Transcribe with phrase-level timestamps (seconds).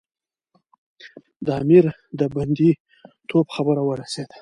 [1.45, 1.85] د امیر
[2.19, 2.71] د بندي
[3.29, 4.37] توب خبره ورسېده.